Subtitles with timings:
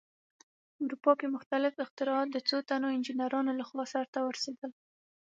[0.73, 4.71] په اروپا کې مختلف اختراعات د څو تنو انجینرانو لخوا سرته ورسېدل.